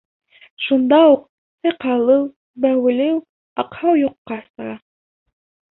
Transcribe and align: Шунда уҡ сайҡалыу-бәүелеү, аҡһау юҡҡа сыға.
Шунда 0.67 1.01
уҡ 1.09 1.21
сайҡалыу-бәүелеү, 1.67 3.21
аҡһау 3.65 4.03
юҡҡа 4.05 4.45
сыға. 4.49 4.77